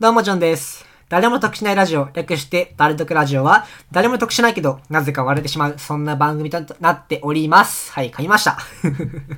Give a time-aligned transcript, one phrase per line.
[0.00, 0.86] どうも、ジョンです。
[1.08, 7.90] 誰も得しないラジオ、略して、誰得ラジオは、誰も得しないけど、なぜか割れてしまう、そんな番組となっております。
[7.90, 8.58] はい、買いました。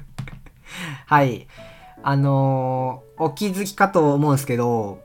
[1.08, 1.46] はい。
[2.02, 5.00] あのー、お気づきかと思うんですけど、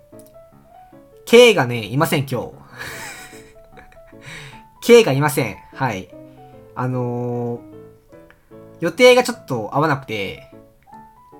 [1.23, 2.51] K がね、いません、今日。
[4.83, 5.55] K がいません。
[5.73, 6.09] はい。
[6.75, 7.61] あのー、
[8.81, 10.51] 予定がちょっと合わなくて、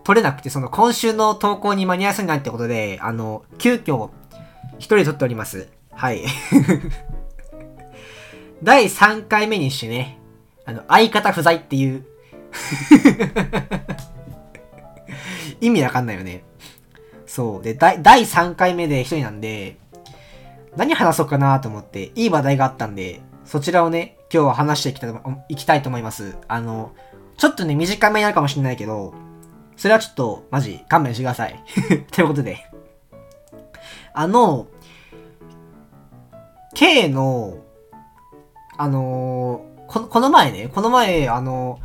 [0.06, 4.12] 取れなくて、その今週の投稿に間に合わせないってことで、あの、急遽、
[4.78, 5.68] 一人で撮っております。
[5.92, 6.22] はい。
[8.62, 10.20] 第3回目にしてね、
[10.66, 12.06] あの、相方不在っていう。
[15.60, 16.44] 意味わかんないよね。
[17.26, 17.64] そう。
[17.64, 19.78] で、第3回目で一人なんで、
[20.78, 25.14] 何話そうかなと思って、いい話題があったんで、そちらをね、今日は話していきたい
[25.50, 26.38] いきたいと思います。
[26.48, 26.92] あの、
[27.38, 29.14] ちょっとね、短めになるかもしれないけど、
[29.78, 31.60] それはちょっと、マジ、勘弁してください。
[32.12, 32.66] ということで。
[34.14, 34.68] あの、
[36.74, 37.58] K の、
[38.78, 41.80] あのーこ、この前ね、この前、あの、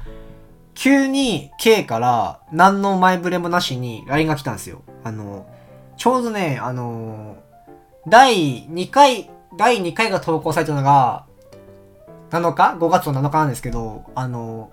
[0.75, 4.83] 急に K から何の前触れもなしに LINE が来たんですよ。
[5.05, 5.47] あの、
[5.97, 7.37] ちょうどね、あの
[8.09, 11.27] 第2回、第2回が投稿されたのが、
[12.31, 14.71] 7日 ?5 月の7日なんですけど、あの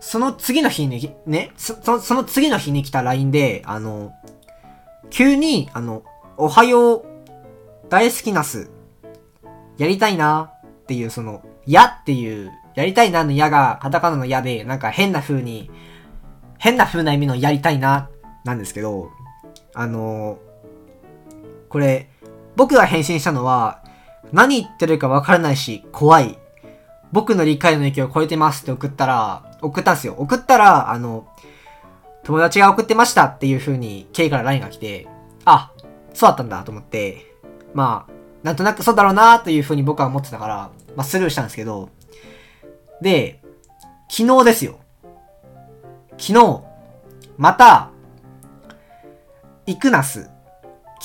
[0.00, 4.12] その次の日に、ね、そその次の日に来た LINE で、あの、
[5.10, 6.02] 急に、あの、
[6.36, 7.04] おはよう、
[7.88, 8.70] 大好きなす、
[9.78, 15.70] やりたいな、っていう、その、やっていう、やりたいなのやが、カタカナのやで、なんか変な風に、
[16.58, 18.10] 変な風な意味のやりたいな、
[18.44, 19.10] なんですけど、
[19.74, 20.38] あの、
[21.68, 22.10] これ、
[22.54, 23.82] 僕が返信したのは、
[24.32, 26.38] 何言ってるかわからないし、怖い。
[27.12, 30.14] 僕の理解の域を超えてますって送ったら、送ったんですよ。
[30.18, 31.26] 送ったら、あの、
[32.24, 35.06] 友達が送ってましたっていう風に、K から LINE が来て、
[35.44, 35.72] あ、
[36.12, 37.34] そうだったんだと思って、
[37.72, 41.90] まあ、なんとなくそうだろうなという風に僕は思ってたから、まあスルーしたんですけど、
[43.00, 43.40] で、
[44.08, 44.78] 昨日ですよ。
[46.18, 46.62] 昨日、
[47.36, 47.90] また、
[49.66, 50.30] 行くなす。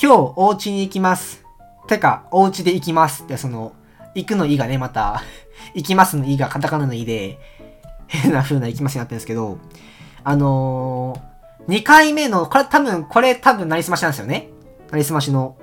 [0.00, 1.44] 今日お家に行きます。
[1.88, 3.72] てか、お家で行きますって、その、
[4.14, 5.22] 行くのいがね、また、
[5.74, 7.38] 行きますのいがカタカナのいで、
[8.06, 9.58] 変な風な行きますになってるんですけど、
[10.24, 14.48] あのー、2回目の、これ多分、これ多分なりすましなんですよね。
[14.90, 15.56] なりすましの。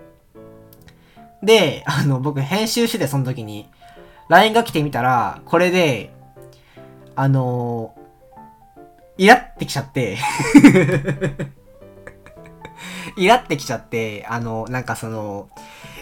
[1.44, 3.70] で、あの、僕編集してて、その時に、
[4.30, 6.12] LINE が来てみたら、これで、
[7.16, 10.18] あのー、イラってきちゃって、
[13.18, 15.50] イラってきちゃって、あの、なんかその、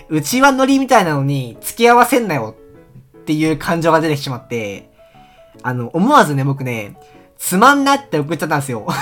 [0.09, 2.55] うちはノリみたいなのに付き合わせんなよ
[3.17, 4.89] っていう感情が出てきてしまって、
[5.63, 6.97] あの、思わずね、僕ね、
[7.37, 8.87] つまんなって送っちゃったんですよ。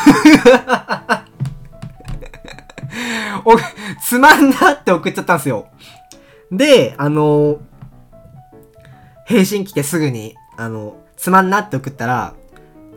[3.46, 3.56] お、
[4.04, 5.68] つまんなって送っちゃったんですよ。
[6.52, 7.60] で、あの、
[9.26, 12.34] 返信来てすぐに、あの、つまんなって送ったら、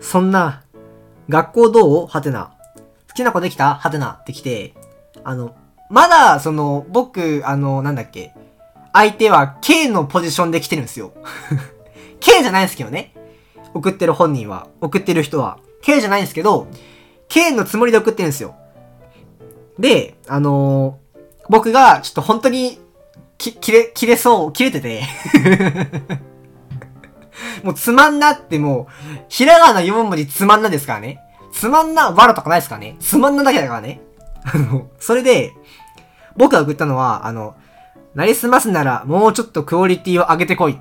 [0.00, 0.62] そんな、
[1.28, 2.06] 学校どう？
[2.06, 2.52] はてな。
[3.08, 3.75] 好きな子できた？
[3.75, 4.75] はてなって来て、
[5.25, 5.54] あの、
[5.91, 8.34] まだ、その、僕、あの、なんだっけ、
[8.93, 11.12] 相手は K のポジションで来てるんですよ。
[12.21, 13.15] K じゃないんですけどね。
[13.75, 15.59] 送ってる本人は、送ってる人は。
[15.82, 16.66] K じゃないんですけど、
[17.28, 18.54] K のつもりで送ってるんですよ。
[19.78, 21.09] で、あのー
[21.49, 22.78] 僕が、ちょっと本当に、
[23.38, 25.03] き、切れ、切れそう、切れてて。
[27.62, 28.87] もうつまんなってもう、
[29.28, 31.20] ひらがな4文字つまんなですからね。
[31.53, 32.97] つまんな、わらとかないですからね。
[33.00, 34.00] つまんなだけだからね。
[34.54, 35.54] あの、それで、
[36.36, 37.56] 僕が送ったのは、あの、
[38.14, 40.78] なりすますなら、もうちょっとクオリティを上げてこい。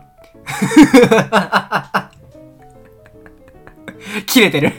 [4.26, 4.72] 切れてる。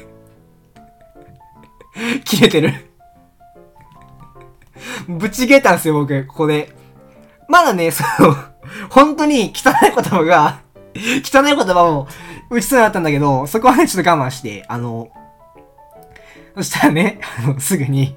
[2.25, 2.73] 切れてる。
[5.09, 6.73] ぶち切れたんですよ、僕、ここで。
[7.49, 8.37] まだね、その、
[8.91, 10.61] 本当に汚い言葉が、
[10.95, 12.07] 汚い言葉を
[12.51, 15.11] 打ちそうになったんだけど、そこはね、ちょっと我慢して、あの、
[16.57, 18.17] そしたらね、あの、すぐに、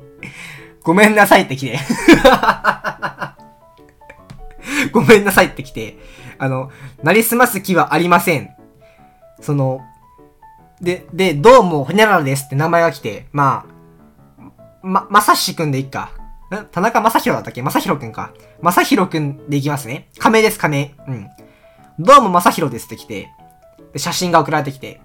[0.83, 1.79] ごめんなさいって来て。
[4.91, 5.97] ごめんなさいって来て、
[6.37, 6.71] あの、
[7.03, 8.49] なりすます気はありません。
[9.41, 9.81] その、
[10.81, 13.71] で、で、どうも、ほにゃららですって名前が来て、まあ、
[14.81, 16.11] ま、まさしくんでいっか。
[16.53, 17.61] ん田中まさひろだったっけ？
[17.61, 18.31] まさひろくんか。
[18.61, 20.07] まさひろくんでいきますね。
[20.17, 20.95] 仮名です、仮名。
[21.07, 21.29] うん。
[21.99, 23.29] どうもまさひろですって来て、
[23.93, 25.01] で、写真が送られてきて、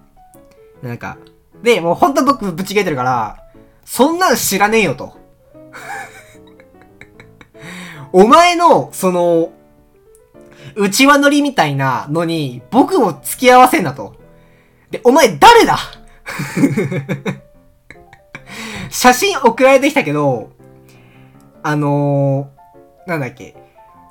[0.81, 1.17] なんか、
[1.61, 3.37] で、もうほんと僕ぶち切れてるから、
[3.85, 5.17] そんなの知らねえよと。
[8.11, 9.51] お前の、その、
[10.75, 14.15] 内輪乗りみたいなのに、僕も付き合わせんなと。
[14.91, 15.77] で、お前誰だ？
[18.89, 20.51] 写真送られてきたけど、
[21.63, 23.55] あのー、なんだっけ、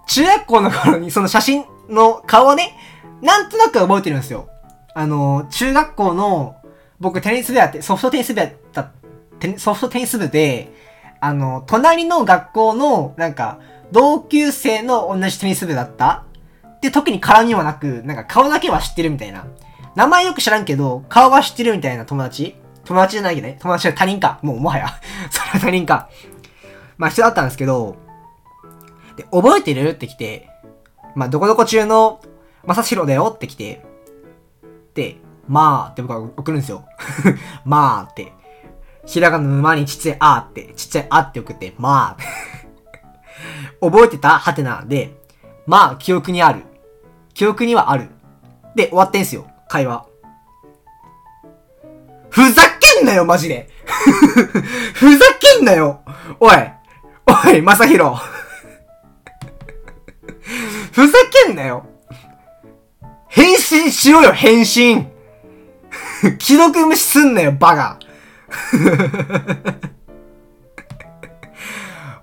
[0.06, 2.74] 中学校の頃にその写真の顔をね、
[3.22, 4.48] なんとなく覚えてるんですよ。
[4.94, 6.56] あのー、中学校の、
[6.98, 8.90] 僕テニス部やって、ソフトテニス部やった、
[9.58, 10.72] ソフトテニス部で、
[11.20, 13.58] あの、隣の学校の、なんか、
[13.92, 16.24] 同級生の同じテニス部だった？
[16.82, 19.46] で、特に絡みはなく、なんか顔だけは知ってるみたいな。
[19.94, 22.54] 名前よく知らんけど、顔は知ってるみたいな友達？
[22.84, 23.56] 友達じゃないけどね。
[23.60, 24.38] 友達は他人か。
[24.42, 24.88] もうもはや。
[25.30, 26.08] それは他人か。
[26.98, 27.96] まあ人だったんですけど、
[29.16, 29.88] で、覚えてる？
[29.90, 30.48] って来て、
[31.14, 32.20] まあどこどこ中の、
[32.64, 33.32] まさしろだよ？
[33.34, 33.84] って来て、
[34.94, 35.16] で、
[35.48, 36.84] まあって僕は送るんですよ。
[37.64, 38.32] まあって。
[39.06, 42.55] ひらがなの馬にちっちゃいあって、ちっちゃいあって送って、まあ。
[43.80, 44.38] 覚えてた？
[44.38, 45.16] はてなで、
[45.66, 46.62] まあ、記憶にある。
[47.34, 48.08] 記憶にはある。
[48.74, 49.46] で、終わってんすよ。
[49.68, 50.06] 会話。
[52.30, 52.62] ふざ
[52.96, 53.68] けんなよ、マジで。
[54.94, 55.24] ふざ
[55.56, 56.00] けんなよ。
[56.38, 56.54] おい。
[57.26, 58.18] おい、まさひろ。
[60.92, 61.86] ふざけんなよ。
[63.28, 65.10] 返信しろよ、返信。
[66.38, 67.98] 既読無視すんなよ、バカ。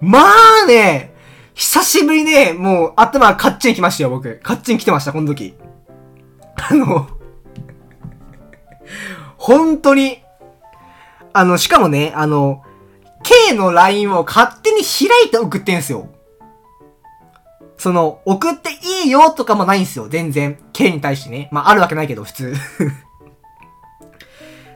[0.01, 0.19] ま
[0.63, 1.12] あね、
[1.55, 4.39] 久しぶりね、もう頭カッチン来ましたよ、僕。
[4.43, 5.55] カッチン来てました、この時。
[6.55, 7.07] あの、
[9.37, 10.23] 本当に、
[11.33, 12.63] あの、しかもね、あの、
[13.23, 16.09] K の LINE を勝手に開いて送ってんすよ。
[17.77, 18.69] その、送って
[19.03, 20.57] いいよとかもないんすよ、全然。
[20.73, 21.49] K に対してね。
[21.51, 22.55] まあ、あるわけないけど、普通。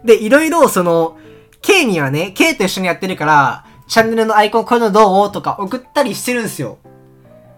[0.03, 1.17] で、いろいろ、その、
[1.61, 5.31] K にはね、K と一緒にやってるから、チャンネルのアイコンこういうのどう？
[5.31, 6.77] とか送ったりしてるんですよ。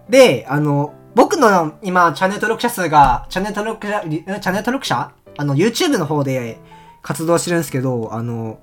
[0.10, 5.12] で、あの、僕の今、チャンネル登録者数が、チャンネル登録者、チャンネル登録者？
[5.38, 6.60] あの、YouTube の方で
[7.02, 8.60] 活動してるんですけど、あの、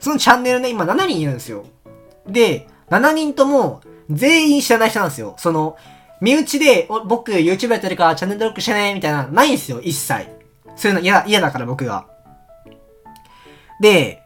[0.00, 1.64] そのチャンネルね、今7人いるんですよ。
[2.26, 3.80] で、7人とも、
[4.10, 5.34] 全員知らない人なんですよ。
[5.38, 5.76] その、
[6.20, 10.26] 身内で、お僕 YouTube やってるからチャンネル登録してね、みたいな、ないんですよ、一切。
[10.76, 12.06] そういうの嫌、嫌だから僕が。
[13.80, 14.22] で、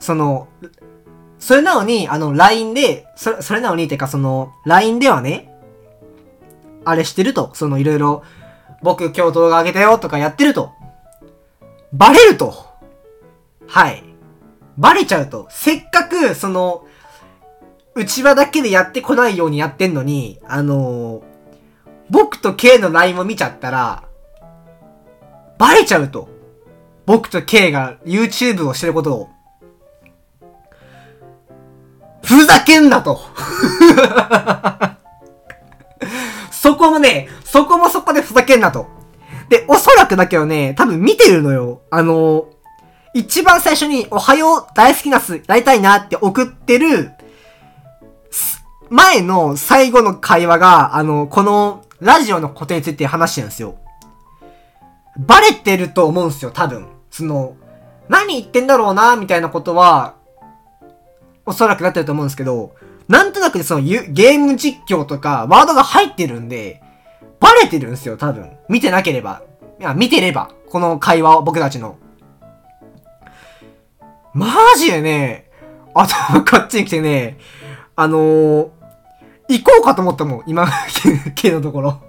[0.00, 0.48] その、
[1.44, 5.52] それなのに、あの、LINE で、それ、それなのに、てかその、LINE ではね、
[6.86, 8.22] あれしてると、その、いろいろ、
[8.82, 10.72] 僕今日動画上げたよとかやってると、
[11.92, 12.64] バレると。
[13.66, 14.02] はい。
[14.78, 15.46] バレちゃうと。
[15.50, 16.86] せっかく、その、
[17.94, 21.22] 内輪だけでやってこないようにやってんのに、あのー、
[22.08, 24.04] 僕と K の LINE を見ちゃったら、
[25.58, 26.26] バレちゃうと。
[27.04, 29.33] 僕と K が YouTube をしてることを。
[32.24, 33.20] ふざけんなと
[36.50, 38.86] そこもね、そこもそこでふざけんなと。
[39.50, 41.82] で、おそらくだけどね、多分見てるのよ。
[41.90, 42.46] あの、
[43.12, 47.12] 一番最初に、おはよう、大好きなす、やりたいなって送ってる、
[48.88, 53.76] 前の最後の会話が、あの、この、ラジオのことについて話してるんですよ。
[55.18, 56.86] バレてると思うんですよ、多分。
[57.10, 57.56] その、
[58.08, 60.14] 何言ってんだろうな、みたいなことは、
[61.46, 62.74] おそらくなってると思うんですけど、
[63.08, 66.82] なんとなくそのゲーム実況とかワードが入ってるんで、
[67.40, 68.50] バレてるんですよ、多分。
[68.68, 69.42] 見てなければ。
[69.78, 70.50] いや、見てれば。
[70.70, 71.98] この会話を、僕たちの。
[74.32, 74.46] マ
[74.78, 75.50] ジでね、
[75.94, 77.38] 頭こっちに来てね、
[77.94, 78.68] あのー、
[79.48, 80.66] 行こうかと思ったもん、今、
[81.36, 82.02] K のところ。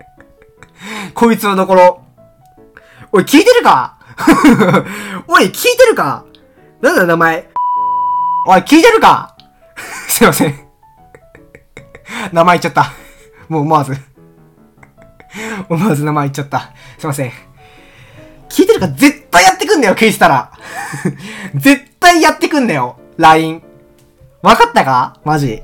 [1.14, 2.02] こいつのところ。
[3.12, 3.98] おい、聞いてるか？
[5.28, 6.24] おい、聞いてるか？
[6.80, 7.49] なんだ名前。
[8.46, 9.36] おい、聞いてるか？
[10.08, 10.54] すいません。
[12.32, 12.92] 名前言っちゃった。
[13.48, 13.96] もう思わず。
[15.68, 16.72] 思わず名前言っちゃった。
[16.98, 17.32] すいません。
[18.48, 20.52] 聞いてるか絶対やってくんだよ、聞いてたら。
[21.54, 23.62] 絶対やってくんだよ、LINE。
[24.42, 25.20] わかったか？
[25.24, 25.62] マジ。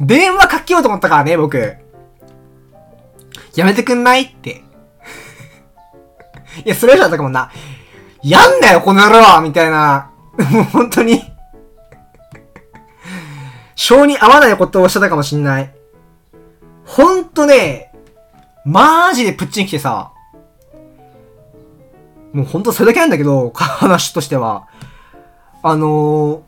[0.00, 1.76] 電話かけようと思ったからね、僕。
[3.54, 4.62] やめてくんないって。
[6.64, 7.50] いや、それ以上だったかもな。
[8.28, 10.10] やんなよ、この野郎みたいな。
[10.50, 11.22] も う本当に
[13.76, 15.72] 性に合わないことをしてたかもしんない。
[16.84, 17.92] ほんとね、
[18.64, 20.10] マジでプッチン来てさ、
[22.32, 24.66] もうほんとそれだけなんだけど、話としては。
[25.62, 26.40] あのー、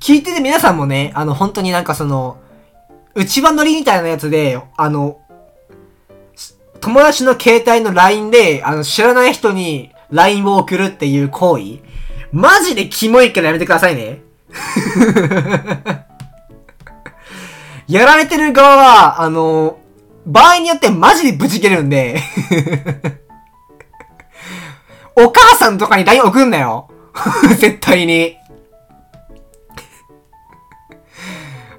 [0.00, 2.38] 聞いてて皆さんもね、あの、本当になんかその、
[3.14, 5.20] 内輪乗りみたいなやつで、あの、
[6.80, 11.80] 友達の携帯の LINE で、あの、知らない人に LINE を送るっていう行為、
[12.32, 14.22] マジでキモいからやめてくださいね。
[17.88, 19.78] やられてる側は、あの、
[20.24, 22.20] 場合によってマジでブチ切れるんで
[25.16, 26.88] お母さんとかに LINE 送んなよ。
[27.58, 28.36] 絶対に。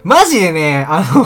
[0.04, 1.26] マジでね、あの、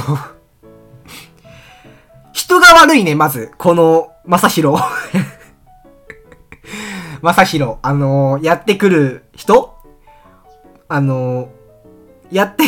[2.32, 3.52] 人が悪いね、まず。
[3.58, 4.80] この、まさひろ。
[7.22, 9.76] まさひろ、あのやってくる人？
[10.90, 11.50] あの
[12.32, 12.64] やって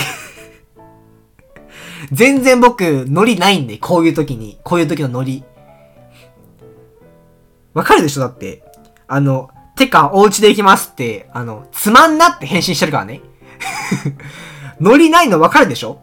[2.11, 4.59] 全然僕、ノリないんで、こういう時に。
[4.63, 5.43] こういう時のノリ。
[7.73, 8.21] わかるでしょ？
[8.21, 8.63] だって。
[9.07, 13.21] あの、てか、お家で行きますって、あの、つまんなって返信してるからね。
[14.79, 15.99] ノリないのわかるでしょ？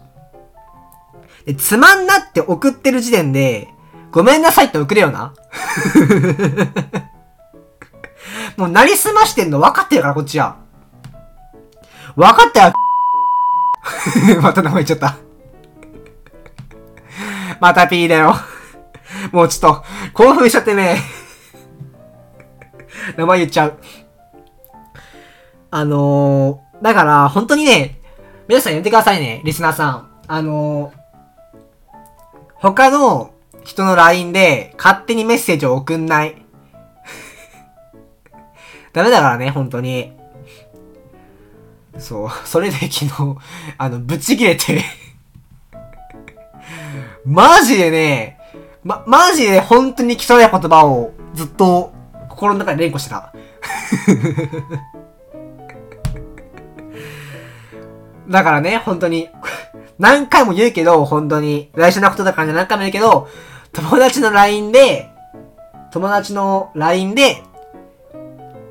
[1.45, 3.69] で、つまんなって送ってる時点で、
[4.13, 5.35] ごめんなさいって送れよな。
[8.57, 10.57] もう、なりすましてんの分かってるから、こっちは。
[12.17, 12.73] 分かったよ。
[14.41, 15.17] また名前言っちゃった。
[17.61, 18.35] またピーだよ。
[19.33, 20.99] もうちょっと、興奮しちゃってね。
[23.17, 23.79] 名前言っちゃう。
[25.71, 28.01] あのー、だから、本当にね、
[28.49, 30.09] 皆さんやってくださいね、リスナーさん。
[30.27, 30.93] あのー、
[32.55, 33.31] 他の
[33.65, 36.46] 人の LINE で勝手にメッセージを送んない。
[38.97, 40.11] ダメだからね、本当に。
[41.99, 43.37] そう、 それで昨日、
[43.77, 44.83] あの、ぶち切れて
[47.27, 48.39] マジでね、
[48.83, 51.93] ま、マジで本当に汚い言葉をずっと
[52.31, 53.35] 心の中で連呼してた。
[58.31, 59.29] だからね、本当に、
[59.99, 63.29] 何回も言うけど、本当に、来週のことだから何回も言うけど、
[63.75, 65.11] 友達の LINE で、
[65.93, 67.43] 友達の LINE で、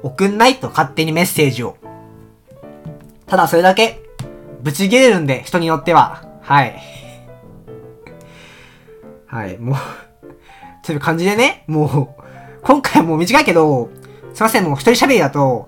[0.05, 1.77] 送んないと勝手にメッセージを。
[3.25, 4.03] ただそれだけ、
[4.61, 6.23] ぶち切れるんで、人によっては。
[6.41, 6.79] はい。
[9.25, 9.77] はい、もう
[10.85, 12.23] という感じでね、もう、
[12.61, 13.89] 今回もう短いけど、
[14.35, 15.67] すいません、もう一人喋りだと、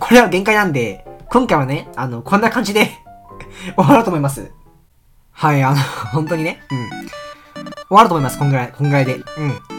[0.00, 2.90] これは限界なんで、今回はね、あの、こんな感じで
[3.76, 4.50] 終わろうと思います。
[5.30, 5.76] はい、あの、
[6.12, 6.88] 本当にね、うん。
[6.88, 9.16] 終わると思います、こんぐらい、こんぐらいで。
[9.16, 9.77] うん。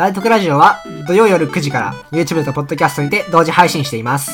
[0.00, 4.30] 大徳ラジオは土曜夜9時から YouTube と Podcast にて同時配信しています。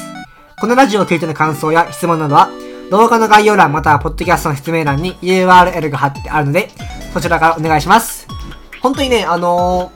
[0.60, 2.50] このラジオを聞いての感想や質問などは
[2.88, 6.68] 動画の概要欄または Podcast の説明欄に URL が貼ってあるので
[7.12, 8.28] そちらからお願いします。
[8.80, 9.90] 本当にね、あの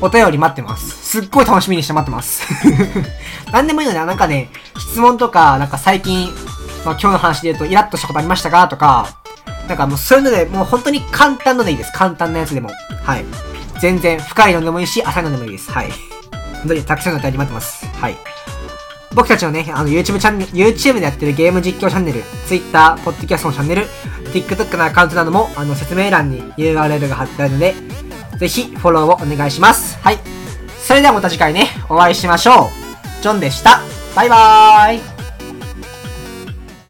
[0.00, 1.10] ー、お便り待ってます。
[1.10, 2.46] すっごい楽しみにして待ってます。
[3.50, 6.28] 何でもいいので、なんかね、質問とか、なんか最近、
[6.84, 9.08] まあ、今日の話で言うとイラッとしたことありましたかとか、
[9.66, 11.90] なんかもうそういうので、もう本当に簡単のでいいです。
[11.92, 12.70] 簡単なやつでも。
[13.02, 13.24] はい。
[13.82, 15.72] 全然深いのでもいいし、浅いのでもいいです。
[15.72, 15.90] はい。
[16.60, 17.84] 本当にたくさんのお便り待ってます。
[17.86, 18.16] はい。
[19.12, 23.86] 僕たちのね、あの YouTube チャンネル、YouTube でやってるゲーム実況チャンネル、Twitter、Podcast のチャンネル、
[24.32, 27.74] TikTok のアカウントなども、あの、説明欄に URL が貼ってあるので、
[28.36, 29.98] ぜひフォローをお願いします。
[29.98, 30.18] はい。
[30.78, 32.70] それではまた次回ね、お会いしましょ
[33.20, 33.22] う。
[33.22, 33.80] ジョンでした。
[34.14, 35.11] バイバーイ。